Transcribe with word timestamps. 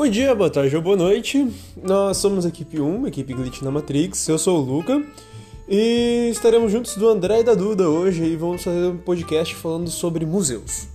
Bom 0.00 0.08
dia, 0.08 0.34
boa 0.34 0.48
tarde 0.48 0.74
ou 0.74 0.80
boa 0.80 0.96
noite. 0.96 1.46
Nós 1.76 2.16
somos 2.16 2.46
a 2.46 2.48
equipe 2.48 2.80
1, 2.80 3.04
a 3.04 3.08
equipe 3.08 3.34
Glitch 3.34 3.60
na 3.60 3.70
Matrix. 3.70 4.26
Eu 4.28 4.38
sou 4.38 4.58
o 4.58 4.64
Luca 4.64 5.04
e 5.68 6.30
estaremos 6.30 6.72
juntos 6.72 6.96
do 6.96 7.06
André 7.06 7.40
e 7.40 7.44
da 7.44 7.52
Duda 7.52 7.86
hoje 7.86 8.24
e 8.24 8.34
vamos 8.34 8.64
fazer 8.64 8.86
um 8.86 8.96
podcast 8.96 9.54
falando 9.54 9.90
sobre 9.90 10.24
museus. 10.24 10.88